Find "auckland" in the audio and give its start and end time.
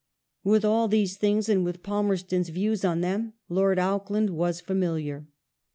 3.77-4.31